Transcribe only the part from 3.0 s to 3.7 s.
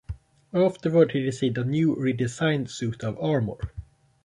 of armor.